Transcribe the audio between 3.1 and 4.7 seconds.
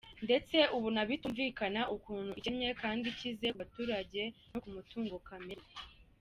ikize ku baturage no ku